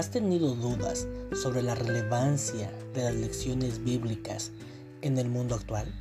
[0.00, 1.06] ¿Has tenido dudas
[1.42, 4.50] sobre la relevancia de las lecciones bíblicas
[5.02, 5.92] en el mundo actual?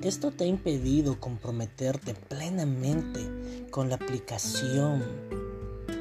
[0.00, 5.02] ¿Esto te ha impedido comprometerte plenamente con la aplicación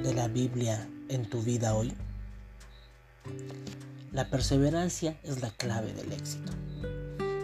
[0.04, 1.96] de la Biblia en tu vida hoy?
[4.12, 6.54] La perseverancia es la clave del éxito.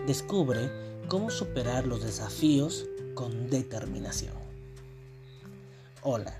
[0.05, 0.70] Descubre
[1.07, 4.36] cómo superar los desafíos con determinación.
[6.04, 6.39] Hola,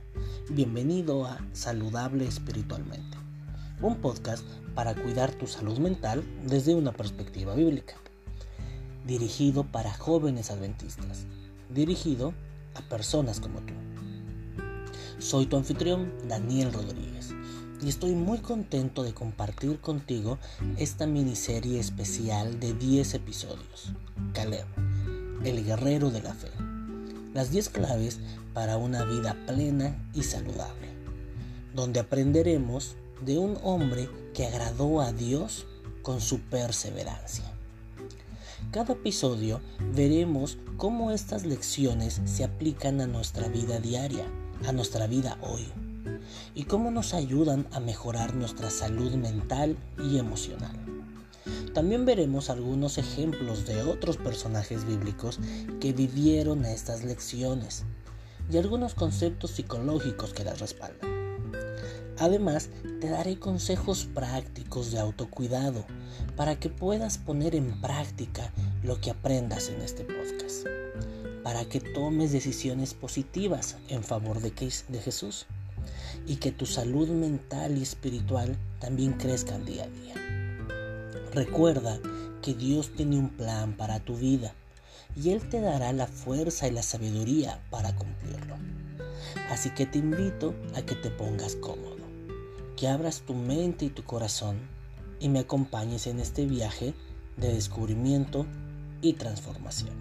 [0.50, 3.18] bienvenido a Saludable Espiritualmente,
[3.82, 7.96] un podcast para cuidar tu salud mental desde una perspectiva bíblica,
[9.06, 11.26] dirigido para jóvenes adventistas,
[11.70, 12.34] dirigido
[12.76, 13.74] a personas como tú.
[15.20, 17.34] Soy tu anfitrión, Daniel Rodríguez
[17.82, 20.40] y estoy muy contento de compartir contigo
[20.78, 23.92] esta miniserie especial de 10 episodios.
[24.34, 24.66] Caleb,
[25.44, 26.50] el guerrero de la fe.
[27.34, 28.20] Las 10 claves
[28.58, 30.88] para una vida plena y saludable,
[31.76, 35.68] donde aprenderemos de un hombre que agradó a Dios
[36.02, 37.46] con su perseverancia.
[38.72, 39.62] Cada episodio
[39.94, 44.26] veremos cómo estas lecciones se aplican a nuestra vida diaria,
[44.66, 45.68] a nuestra vida hoy
[46.56, 50.76] y cómo nos ayudan a mejorar nuestra salud mental y emocional.
[51.76, 55.40] También veremos algunos ejemplos de otros personajes bíblicos
[55.80, 57.86] que vivieron estas lecciones
[58.50, 61.18] y algunos conceptos psicológicos que las respaldan.
[62.20, 65.86] Además, te daré consejos prácticos de autocuidado
[66.36, 68.52] para que puedas poner en práctica
[68.84, 70.66] lo que aprendas en este podcast,
[71.44, 74.52] para que tomes decisiones positivas en favor de,
[75.00, 75.46] Jesús
[76.26, 80.16] y que tu salud mental y espiritual también crezcan día a día.
[81.34, 82.00] Recuerda
[82.42, 84.56] que Dios tiene un plan para tu vida
[85.16, 88.56] y Él te dará la fuerza y la sabiduría para cumplirlo.
[89.50, 92.06] Así que te invito a que te pongas cómodo,
[92.76, 94.60] que abras tu mente y tu corazón
[95.20, 96.94] y me acompañes en este viaje
[97.38, 98.46] de descubrimiento
[99.02, 99.96] y transformación.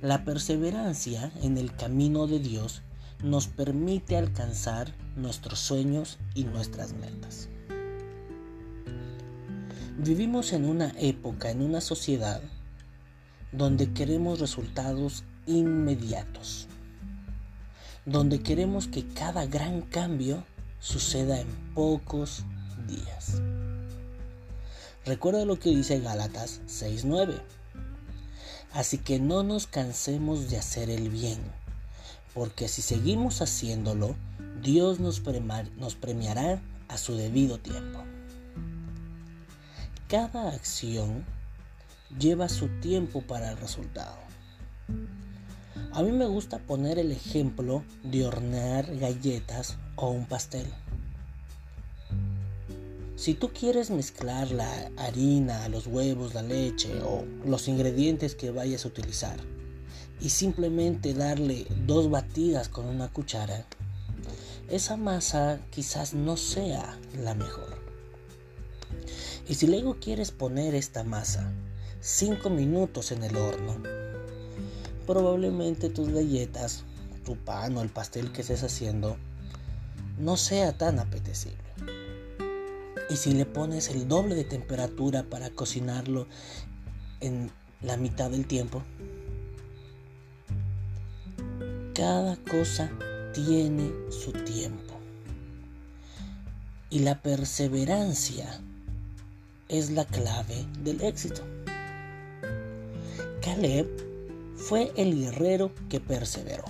[0.00, 2.82] La perseverancia en el camino de Dios
[3.22, 7.48] nos permite alcanzar nuestros sueños y nuestras metas.
[9.98, 12.40] Vivimos en una época, en una sociedad,
[13.52, 16.68] donde queremos resultados inmediatos,
[18.06, 20.44] donde queremos que cada gran cambio
[20.80, 22.44] suceda en pocos
[22.86, 23.42] días.
[25.04, 27.42] Recuerda lo que dice Gálatas 6:9.
[28.72, 31.40] Así que no nos cansemos de hacer el bien
[32.38, 34.14] porque si seguimos haciéndolo,
[34.62, 38.04] Dios nos, premiará a su debido tiempo.
[40.08, 41.26] Cada acción
[42.18, 44.16] lleva su tiempo para el resultado.
[45.92, 50.64] A mí me gusta poner el ejemplo de hornear galletas o un pastel.
[53.16, 58.86] Si tú quieres mezclar la harina, los huevos, la leche o los ingredientes que vayas
[58.86, 59.36] a utilizar,
[60.22, 63.66] y simplemente darle dos batidas con una cuchara,
[64.70, 67.76] esa masa quizás no sea la mejor.
[69.48, 71.50] Y si luego quieres poner esta masa
[72.00, 73.82] 5 minutos en el horno,
[75.06, 76.84] probablemente tus galletas,
[77.24, 79.16] tu pan o el pastel que estés haciendo
[80.18, 81.56] no sea tan apetecible.
[83.08, 86.26] Y si le pones el doble de temperatura para cocinarlo
[87.20, 87.50] en
[87.80, 88.82] la mitad del tiempo,
[91.94, 92.90] cada cosa
[93.32, 94.94] tiene su tiempo.
[96.90, 98.60] Y la perseverancia
[99.68, 101.42] es la clave del éxito.
[103.42, 103.86] Caleb
[104.56, 106.64] fue el guerrero que perseveró.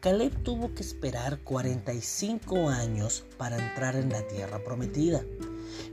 [0.00, 5.22] Caleb tuvo que esperar 45 años para entrar en la tierra prometida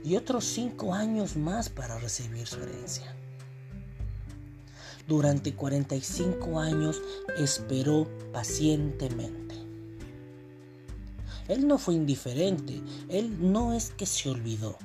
[0.02, 3.14] y otros 5 años más para recibir su herencia.
[5.06, 7.00] Durante 45 años
[7.38, 9.54] esperó pacientemente.
[11.48, 14.76] Él no fue indiferente, él no es que se olvidó.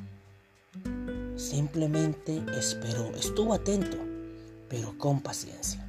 [1.46, 3.98] Simplemente esperó, estuvo atento,
[4.68, 5.88] pero con paciencia.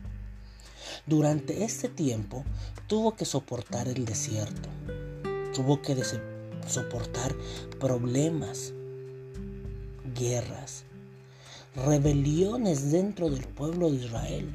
[1.07, 2.45] Durante este tiempo
[2.87, 4.69] tuvo que soportar el desierto,
[5.55, 5.97] tuvo que
[6.67, 7.35] soportar
[7.81, 8.75] problemas,
[10.15, 10.85] guerras,
[11.75, 14.51] rebeliones dentro del pueblo de Israel,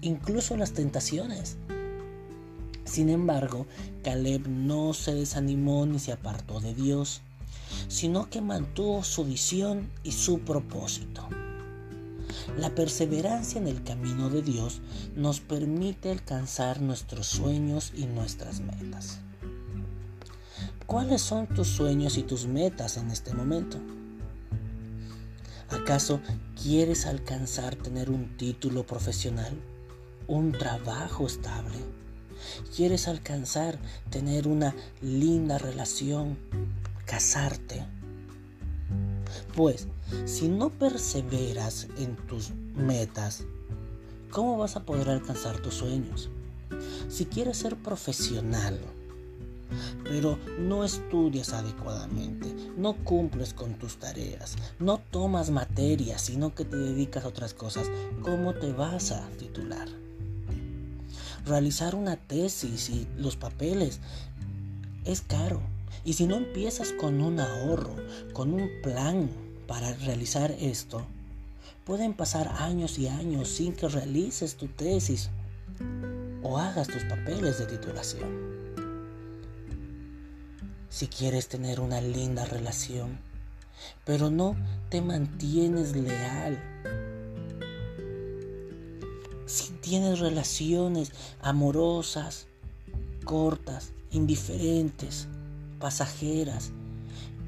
[0.00, 1.58] incluso las tentaciones.
[2.86, 3.66] Sin embargo,
[4.02, 7.20] Caleb no se desanimó ni se apartó de Dios,
[7.88, 11.28] sino que mantuvo su visión y su propósito.
[12.56, 14.80] La perseverancia en el camino de Dios
[15.16, 19.20] nos permite alcanzar nuestros sueños y nuestras metas.
[20.86, 23.78] ¿Cuáles son tus sueños y tus metas en este momento?
[25.70, 26.20] ¿Acaso
[26.60, 29.52] quieres alcanzar tener un título profesional?
[30.26, 31.78] ¿Un trabajo estable?
[32.74, 33.78] ¿Quieres alcanzar
[34.10, 36.36] tener una linda relación?
[37.10, 37.84] ¿Casarte?
[39.56, 39.88] Pues,
[40.26, 43.42] si no perseveras en tus metas,
[44.30, 46.30] ¿cómo vas a poder alcanzar tus sueños?
[47.08, 48.78] Si quieres ser profesional,
[50.04, 52.46] pero no estudias adecuadamente,
[52.76, 57.90] no cumples con tus tareas, no tomas materias, sino que te dedicas a otras cosas,
[58.22, 59.88] ¿cómo te vas a titular?
[61.44, 63.98] Realizar una tesis y los papeles
[65.04, 65.60] es caro.
[66.04, 67.94] Y si no empiezas con un ahorro,
[68.32, 69.30] con un plan
[69.66, 71.06] para realizar esto,
[71.84, 75.30] pueden pasar años y años sin que realices tu tesis
[76.42, 78.50] o hagas tus papeles de titulación.
[80.88, 83.18] Si quieres tener una linda relación,
[84.04, 84.56] pero no
[84.88, 86.58] te mantienes leal.
[89.46, 91.12] Si tienes relaciones
[91.42, 92.46] amorosas,
[93.24, 95.28] cortas, indiferentes,
[95.80, 96.70] pasajeras,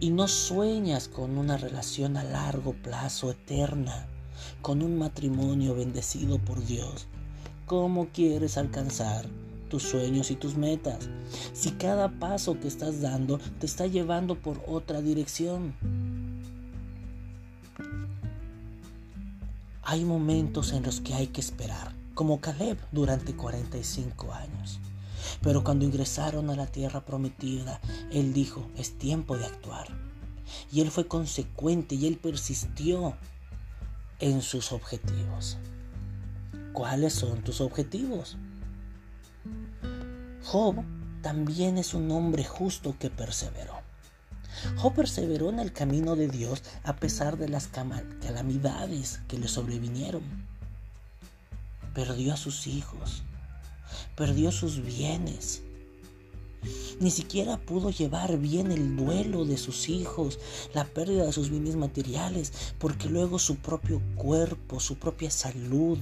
[0.00, 4.08] y no sueñas con una relación a largo plazo eterna,
[4.61, 7.06] con un matrimonio bendecido por Dios,
[7.67, 9.26] ¿cómo quieres alcanzar
[9.69, 11.08] tus sueños y tus metas?
[11.52, 15.75] Si cada paso que estás dando te está llevando por otra dirección.
[19.85, 24.81] Hay momentos en los que hay que esperar, como Caleb durante 45 años.
[25.40, 27.81] Pero cuando ingresaron a la tierra prometida,
[28.11, 29.88] él dijo, es tiempo de actuar.
[30.70, 33.17] Y él fue consecuente y él persistió
[34.19, 35.58] en sus objetivos.
[36.73, 38.37] ¿Cuáles son tus objetivos?
[40.44, 40.76] Job
[41.23, 43.81] también es un hombre justo que perseveró.
[44.76, 50.23] Job perseveró en el camino de Dios a pesar de las calamidades que le sobrevinieron.
[51.94, 53.23] Perdió a sus hijos,
[54.17, 55.62] perdió sus bienes.
[57.00, 60.39] Ni siquiera pudo llevar bien el duelo de sus hijos,
[60.75, 65.99] la pérdida de sus bienes materiales, porque luego su propio cuerpo, su propia salud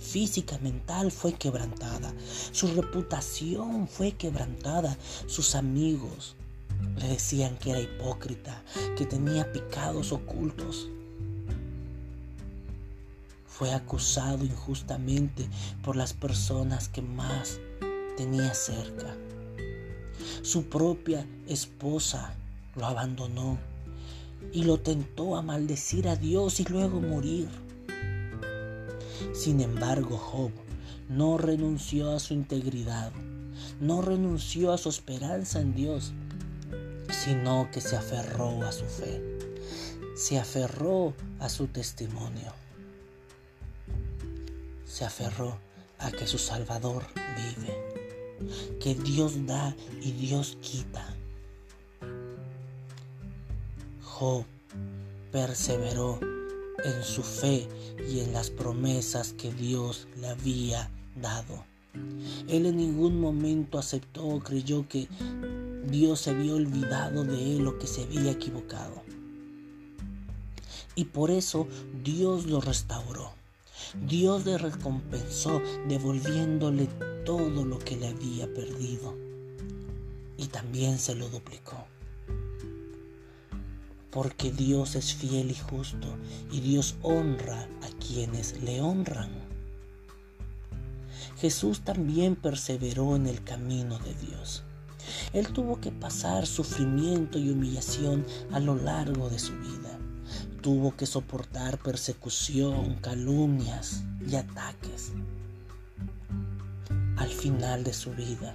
[0.00, 2.14] física, mental fue quebrantada.
[2.52, 4.96] Su reputación fue quebrantada.
[5.26, 6.36] Sus amigos
[6.96, 8.62] le decían que era hipócrita,
[8.96, 10.88] que tenía pecados ocultos
[13.60, 15.46] fue acusado injustamente
[15.84, 17.60] por las personas que más
[18.16, 19.14] tenía cerca.
[20.40, 22.32] Su propia esposa
[22.74, 23.58] lo abandonó
[24.50, 27.50] y lo tentó a maldecir a Dios y luego morir.
[29.34, 30.52] Sin embargo, Job
[31.10, 33.12] no renunció a su integridad,
[33.78, 36.14] no renunció a su esperanza en Dios,
[37.10, 39.20] sino que se aferró a su fe,
[40.16, 42.59] se aferró a su testimonio
[45.00, 45.58] se aferró
[45.98, 51.16] a que su Salvador vive, que Dios da y Dios quita.
[54.02, 54.44] Job
[55.32, 56.20] perseveró
[56.84, 57.66] en su fe
[58.10, 61.64] y en las promesas que Dios le había dado.
[62.46, 65.08] Él en ningún momento aceptó o creyó que
[65.86, 69.02] Dios se había olvidado de él o que se había equivocado.
[70.94, 71.66] Y por eso
[72.04, 73.39] Dios lo restauró.
[74.06, 76.88] Dios le recompensó devolviéndole
[77.24, 79.16] todo lo que le había perdido
[80.36, 81.86] y también se lo duplicó.
[84.10, 86.08] Porque Dios es fiel y justo
[86.50, 89.30] y Dios honra a quienes le honran.
[91.38, 94.62] Jesús también perseveró en el camino de Dios.
[95.32, 99.99] Él tuvo que pasar sufrimiento y humillación a lo largo de su vida
[100.60, 105.12] tuvo que soportar persecución, calumnias y ataques.
[107.16, 108.54] Al final de su vida,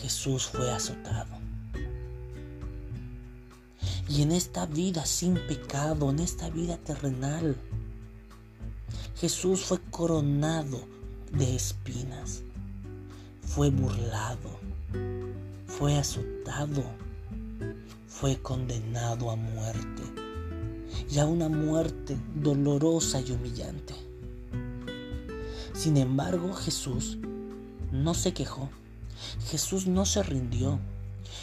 [0.00, 1.40] Jesús fue azotado.
[4.08, 7.56] Y en esta vida sin pecado, en esta vida terrenal,
[9.16, 10.80] Jesús fue coronado
[11.30, 12.42] de espinas,
[13.42, 14.58] fue burlado,
[15.66, 17.01] fue azotado
[18.22, 20.04] fue condenado a muerte
[21.10, 23.96] y a una muerte dolorosa y humillante.
[25.74, 27.18] Sin embargo, Jesús
[27.90, 28.70] no se quejó,
[29.50, 30.78] Jesús no se rindió,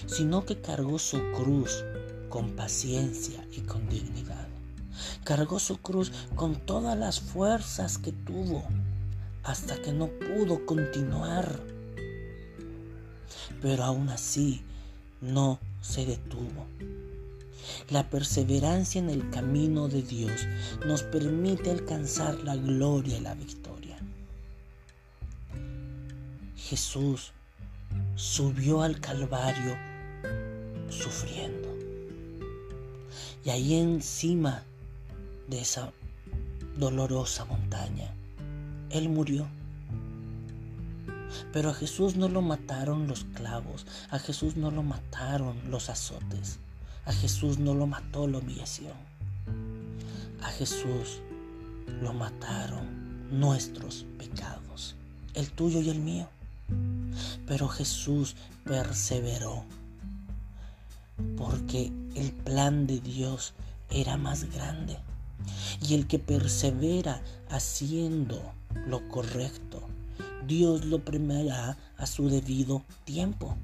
[0.05, 1.83] sino que cargó su cruz
[2.29, 4.48] con paciencia y con dignidad.
[5.25, 8.63] Cargó su cruz con todas las fuerzas que tuvo
[9.43, 11.59] hasta que no pudo continuar.
[13.62, 14.62] Pero aún así
[15.19, 16.65] no se detuvo.
[17.89, 20.48] La perseverancia en el camino de Dios
[20.86, 23.98] nos permite alcanzar la gloria y la victoria.
[26.55, 27.31] Jesús
[28.15, 29.75] subió al Calvario
[30.89, 31.69] sufriendo.
[33.43, 34.63] Y ahí encima
[35.48, 35.91] de esa
[36.77, 38.13] dolorosa montaña,
[38.89, 39.48] Él murió.
[41.51, 46.59] Pero a Jesús no lo mataron los clavos, a Jesús no lo mataron los azotes,
[47.05, 48.93] a Jesús no lo mató la humillación.
[50.41, 51.21] A Jesús
[52.01, 54.95] lo mataron nuestros pecados,
[55.33, 56.27] el tuyo y el mío.
[57.48, 59.65] Pero Jesús perseveró
[61.38, 63.53] porque el plan de Dios
[63.89, 64.98] era más grande.
[65.81, 68.41] Y el que persevera haciendo
[68.88, 69.88] lo correcto,
[70.48, 73.55] Dios lo premiará a su debido tiempo.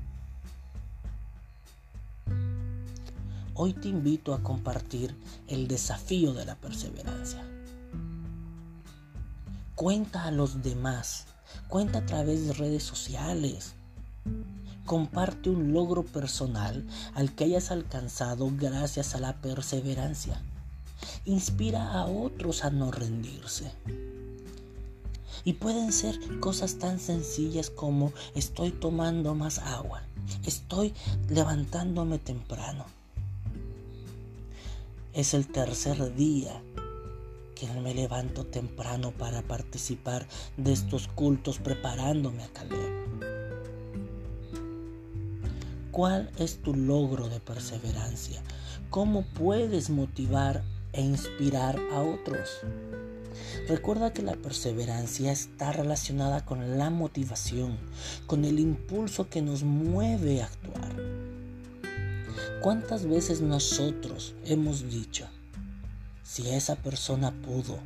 [3.53, 5.15] Hoy te invito a compartir
[5.47, 7.41] el desafío de la perseverancia.
[9.75, 11.27] Cuenta a los demás,
[11.69, 13.73] cuenta a través de redes sociales.
[14.85, 20.41] Comparte un logro personal al que hayas alcanzado gracias a la perseverancia.
[21.23, 23.71] Inspira a otros a no rendirse.
[25.45, 30.01] Y pueden ser cosas tan sencillas como estoy tomando más agua,
[30.43, 30.93] estoy
[31.29, 32.85] levantándome temprano,
[35.13, 36.61] es el tercer día
[37.55, 43.05] que me levanto temprano para participar de estos cultos preparándome a Caleb.
[45.91, 48.43] ¿Cuál es tu logro de perseverancia?
[48.89, 52.49] ¿Cómo puedes motivar e inspirar a otros?
[53.67, 57.77] Recuerda que la perseverancia está relacionada con la motivación,
[58.27, 60.95] con el impulso que nos mueve a actuar.
[62.61, 65.27] ¿Cuántas veces nosotros hemos dicho,
[66.23, 67.79] si esa persona pudo,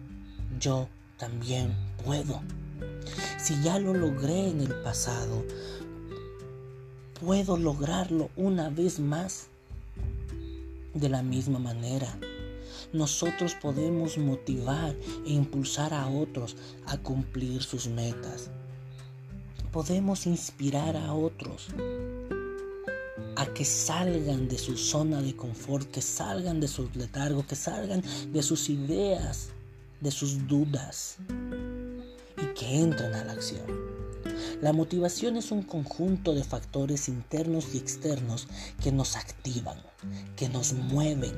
[0.60, 0.88] yo
[1.18, 1.76] también
[2.06, 2.42] puedo?
[3.38, 5.46] Si ya lo logré en el pasado,
[7.20, 9.48] puedo lograrlo una vez más.
[10.94, 12.18] De la misma manera,
[12.94, 16.56] nosotros podemos motivar e impulsar a otros
[16.86, 18.50] a cumplir sus metas.
[19.72, 21.68] Podemos inspirar a otros
[23.36, 28.04] a que salgan de su zona de confort, que salgan de sus letargos, que salgan
[28.34, 29.50] de sus ideas,
[30.02, 31.18] de sus dudas
[32.38, 33.89] y que entren a la acción.
[34.62, 38.48] La motivación es un conjunto de factores internos y externos
[38.82, 39.78] que nos activan,
[40.36, 41.36] que nos mueven,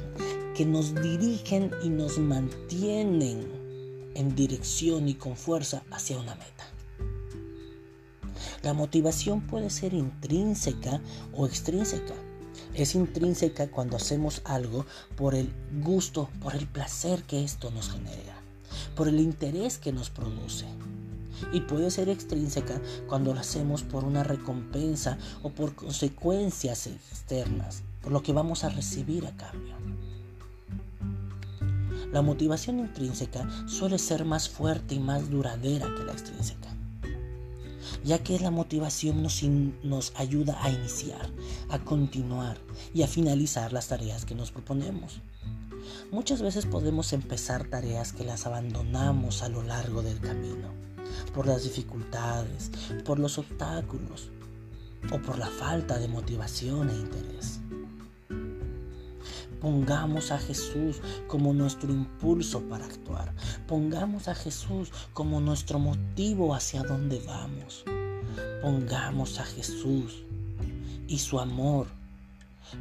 [0.55, 3.61] que nos dirigen y nos mantienen
[4.15, 6.67] en dirección y con fuerza hacia una meta.
[8.63, 11.01] La motivación puede ser intrínseca
[11.33, 12.13] o extrínseca.
[12.73, 18.35] Es intrínseca cuando hacemos algo por el gusto, por el placer que esto nos genera,
[18.95, 20.65] por el interés que nos produce.
[21.51, 28.11] Y puede ser extrínseca cuando lo hacemos por una recompensa o por consecuencias externas, por
[28.11, 29.75] lo que vamos a recibir a cambio.
[32.11, 36.75] La motivación intrínseca suele ser más fuerte y más duradera que la extrínseca
[38.03, 39.43] ya que la motivación nos,
[39.83, 41.29] nos ayuda a iniciar,
[41.69, 42.57] a continuar
[42.93, 45.21] y a finalizar las tareas que nos proponemos.
[46.11, 50.69] Muchas veces podemos empezar tareas que las abandonamos a lo largo del camino,
[51.33, 52.71] por las dificultades,
[53.05, 54.29] por los obstáculos
[55.11, 57.59] o por la falta de motivación e interés.
[59.59, 63.31] Pongamos a Jesús como nuestro impulso para actuar.
[63.67, 67.83] Pongamos a Jesús como nuestro motivo hacia dónde vamos.
[68.61, 70.23] Pongamos a Jesús
[71.07, 71.87] y su amor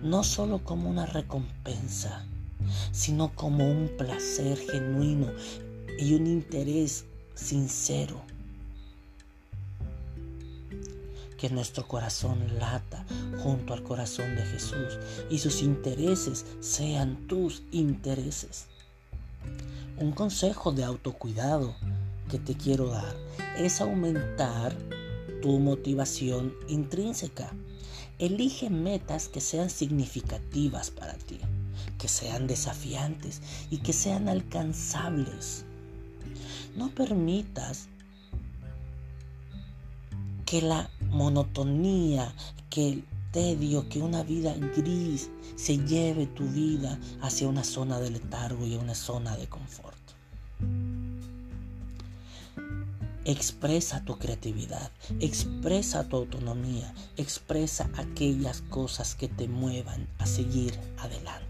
[0.02, 2.24] no solo como una recompensa,
[2.92, 5.26] sino como un placer genuino
[5.98, 7.04] y un interés
[7.40, 8.20] sincero
[11.38, 13.06] que nuestro corazón lata
[13.42, 14.98] junto al corazón de Jesús
[15.30, 18.66] y sus intereses sean tus intereses.
[19.98, 21.74] Un consejo de autocuidado
[22.30, 23.16] que te quiero dar
[23.56, 24.76] es aumentar
[25.40, 27.50] tu motivación intrínseca.
[28.18, 31.40] Elige metas que sean significativas para ti,
[31.98, 35.64] que sean desafiantes y que sean alcanzables.
[36.76, 37.88] No permitas
[40.46, 42.32] que la monotonía,
[42.70, 48.10] que el tedio, que una vida gris se lleve tu vida hacia una zona de
[48.10, 49.96] letargo y una zona de confort.
[53.24, 61.49] Expresa tu creatividad, expresa tu autonomía, expresa aquellas cosas que te muevan a seguir adelante.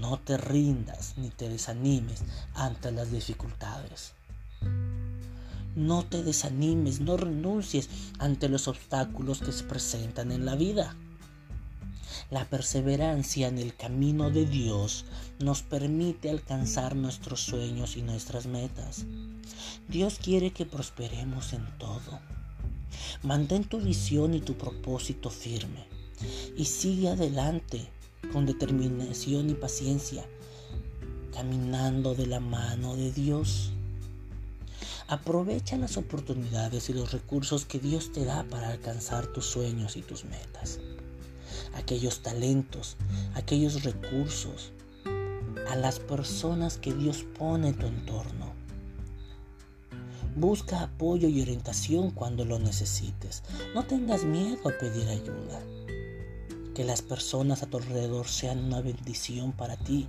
[0.00, 2.22] No te rindas ni te desanimes
[2.54, 4.14] ante las dificultades.
[5.76, 10.96] No te desanimes, no renuncies ante los obstáculos que se presentan en la vida.
[12.30, 15.04] La perseverancia en el camino de Dios
[15.38, 19.04] nos permite alcanzar nuestros sueños y nuestras metas.
[19.88, 22.20] Dios quiere que prosperemos en todo.
[23.22, 25.86] Mantén tu visión y tu propósito firme
[26.56, 27.99] y sigue adelante
[28.32, 30.24] con determinación y paciencia,
[31.34, 33.72] caminando de la mano de Dios.
[35.08, 40.02] Aprovecha las oportunidades y los recursos que Dios te da para alcanzar tus sueños y
[40.02, 40.78] tus metas
[41.74, 42.96] aquellos talentos,
[43.34, 44.72] aquellos recursos,
[45.68, 48.52] a las personas que Dios pone en tu entorno.
[50.36, 53.42] Busca apoyo y orientación cuando lo necesites.
[53.74, 55.60] No tengas miedo a pedir ayuda.
[56.80, 60.08] Que las personas a tu alrededor sean una bendición para ti.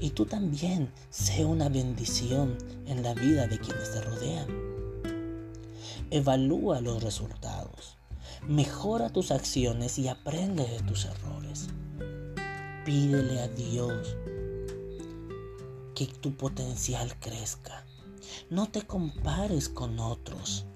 [0.00, 4.48] Y tú también sea una bendición en la vida de quienes te rodean.
[6.10, 7.96] Evalúa los resultados.
[8.48, 11.68] Mejora tus acciones y aprende de tus errores.
[12.84, 14.16] Pídele a Dios
[15.94, 17.84] que tu potencial crezca.
[18.50, 20.66] No te compares con otros.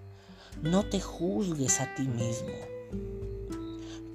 [0.63, 2.53] No te juzgues a ti mismo.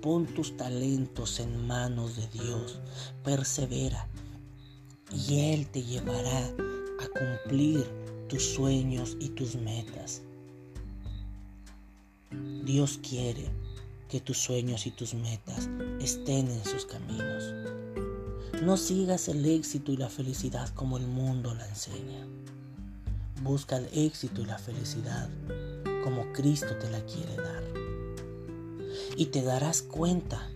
[0.02, 2.80] Pon tus talentos en manos de Dios.
[3.24, 4.08] Persevera
[5.12, 6.40] y Él te llevará
[7.00, 7.86] a cumplir
[8.28, 10.22] tus sueños y tus metas.
[12.64, 13.50] Dios quiere
[14.10, 17.54] que tus sueños y tus metas estén en sus caminos.
[18.62, 22.28] No sigas el éxito y la felicidad como el mundo la enseña.
[23.42, 25.30] Busca el éxito y la felicidad
[26.04, 27.87] como Cristo te la quiere dar.
[29.16, 30.50] Y te darás cuenta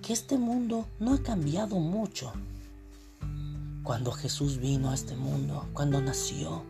[0.00, 2.32] que este mundo no ha cambiado mucho.
[3.82, 6.62] Cuando Jesús vino a este mundo, cuando nació,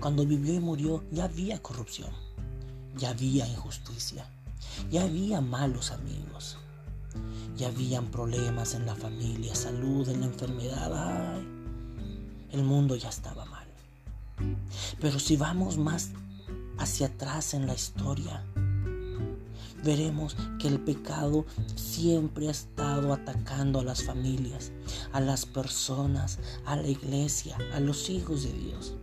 [0.00, 2.10] cuando vivió y murió, ya había corrupción
[2.96, 4.26] ya había injusticia,
[4.90, 6.56] ya había malos amigos,
[7.56, 11.40] ya habían problemas en la familia, salud, en la enfermedad.
[12.50, 13.66] el mundo ya estaba mal.
[15.00, 16.10] Pero si vamos más
[16.78, 18.44] hacia atrás en la historia,
[19.86, 21.46] veremos que el pecado
[21.76, 24.72] siempre ha estado atacando a las familias,
[25.12, 28.94] a las personas, a la iglesia, a los hijos de Dios.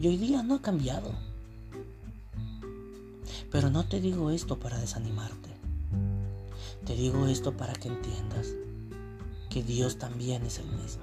[0.00, 1.12] Y hoy día no ha cambiado.
[3.50, 5.50] Pero no te digo esto para desanimarte.
[6.86, 8.54] Te digo esto para que entiendas
[9.50, 11.02] que Dios también es el mismo.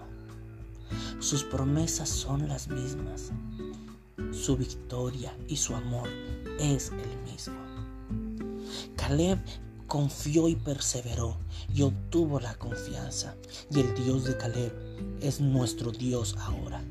[1.19, 3.31] Sus promesas son las mismas.
[4.31, 6.09] Su victoria y su amor
[6.59, 8.48] es el mismo.
[8.95, 9.39] Caleb
[9.87, 11.37] confió y perseveró
[11.73, 13.35] y obtuvo la confianza.
[13.71, 14.73] Y el Dios de Caleb
[15.21, 16.81] es nuestro Dios ahora.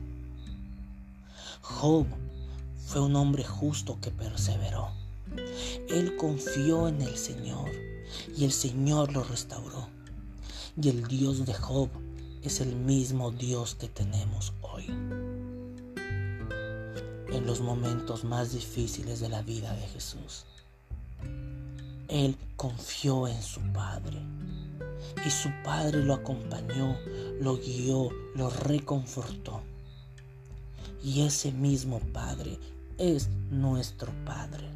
[1.63, 2.07] Job
[2.87, 4.91] fue un hombre justo que perseveró.
[5.89, 7.71] Él confió en el Señor
[8.37, 9.89] y el Señor lo restauró.
[10.81, 11.89] Y el Dios de Job
[12.43, 14.87] es el mismo Dios que tenemos hoy.
[17.31, 20.47] En los momentos más difíciles de la vida de Jesús,
[22.09, 24.19] Él confió en su Padre.
[25.27, 26.97] Y su Padre lo acompañó,
[27.41, 29.63] lo guió, lo reconfortó.
[31.03, 32.59] Y ese mismo Padre
[32.97, 34.69] es nuestro Padre.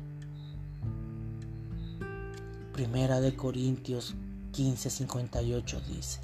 [2.72, 4.14] Primera de Corintios
[4.52, 6.20] 15:58 dice,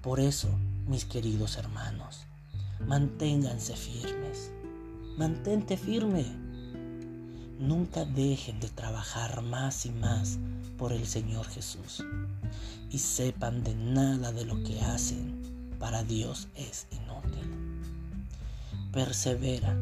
[0.00, 0.48] Por eso,
[0.86, 2.26] mis queridos hermanos,
[2.86, 4.52] manténganse firmes,
[5.16, 6.41] mantente firme.
[7.62, 10.40] Nunca dejen de trabajar más y más
[10.76, 12.02] por el Señor Jesús
[12.90, 17.80] y sepan de nada de lo que hacen para Dios es inútil.
[18.90, 19.76] Persevera,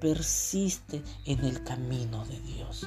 [0.00, 2.86] persiste en el camino de Dios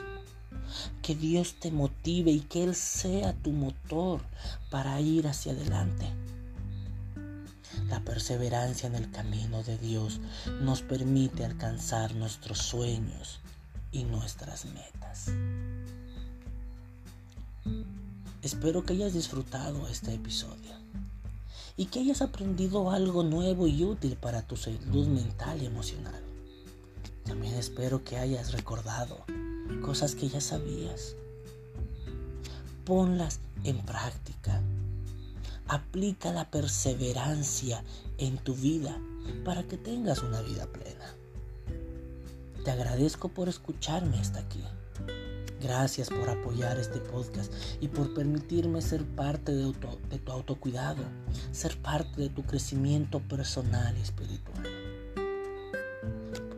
[1.02, 4.22] que Dios te motive y que Él sea tu motor
[4.70, 6.06] para ir hacia adelante.
[7.90, 10.22] La perseverancia en el camino de Dios
[10.62, 13.40] nos permite alcanzar nuestros sueños
[13.96, 15.32] y nuestras metas.
[18.42, 20.74] Espero que hayas disfrutado este episodio
[21.78, 26.22] y que hayas aprendido algo nuevo y útil para tu salud mental y emocional.
[27.24, 29.24] También espero que hayas recordado
[29.82, 31.16] cosas que ya sabías.
[32.84, 34.62] Ponlas en práctica.
[35.68, 37.82] Aplica la perseverancia
[38.18, 39.00] en tu vida
[39.46, 41.16] para que tengas una vida plena.
[42.66, 44.64] Te agradezco por escucharme hasta aquí.
[45.62, 49.72] Gracias por apoyar este podcast y por permitirme ser parte de,
[50.10, 51.04] de, tu autocuidado,
[51.52, 54.64] ser parte de tu crecimiento personal y espiritual.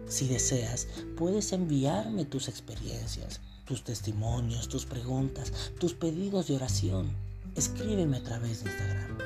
[0.07, 7.11] Si deseas, puedes enviarme tus experiencias, tus testimonios, tus preguntas, tus pedidos de oración.
[7.55, 9.17] Escríbeme a través de Instagram.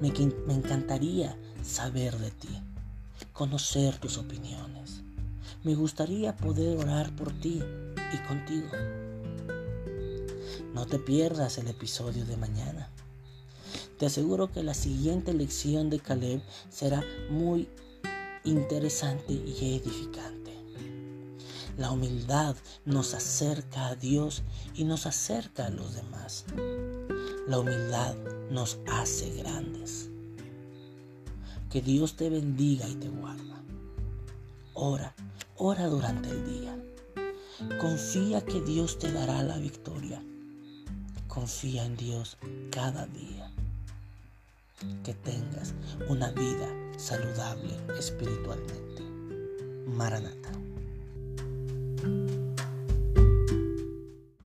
[0.00, 2.60] Me encantaría saber de ti,
[3.32, 5.04] conocer tus opiniones.
[5.64, 7.60] Me gustaría poder orar por ti
[8.12, 8.68] y contigo.
[10.72, 12.88] No te pierdas el episodio de mañana.
[13.98, 16.40] Te aseguro que la siguiente lección de Caleb
[16.70, 17.68] será muy
[18.44, 20.56] interesante y edificante.
[21.76, 24.44] La humildad nos acerca a Dios
[24.74, 26.44] y nos acerca a los demás.
[27.48, 28.14] La humildad
[28.50, 30.08] nos hace grandes.
[31.68, 33.67] Que Dios te bendiga y te guarda.
[34.80, 35.12] Ora,
[35.56, 36.78] ora durante el día.
[37.80, 40.22] Confía que Dios te dará la victoria.
[41.26, 42.38] Confía en Dios
[42.70, 43.50] cada día.
[45.02, 45.74] Que tengas
[46.08, 49.02] una vida saludable espiritualmente.
[49.88, 50.52] Maranata.